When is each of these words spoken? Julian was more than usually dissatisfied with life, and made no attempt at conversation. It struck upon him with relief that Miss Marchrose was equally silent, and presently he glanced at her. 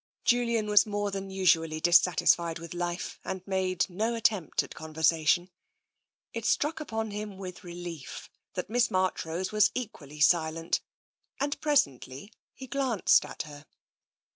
Julian 0.23 0.65
was 0.65 0.87
more 0.87 1.11
than 1.11 1.29
usually 1.29 1.79
dissatisfied 1.79 2.57
with 2.57 2.73
life, 2.73 3.19
and 3.23 3.45
made 3.45 3.87
no 3.87 4.15
attempt 4.15 4.63
at 4.63 4.73
conversation. 4.73 5.51
It 6.33 6.43
struck 6.43 6.79
upon 6.79 7.11
him 7.11 7.37
with 7.37 7.63
relief 7.63 8.27
that 8.55 8.67
Miss 8.67 8.89
Marchrose 8.89 9.51
was 9.51 9.69
equally 9.75 10.19
silent, 10.19 10.81
and 11.39 11.61
presently 11.61 12.33
he 12.55 12.65
glanced 12.65 13.23
at 13.25 13.43
her. 13.43 13.67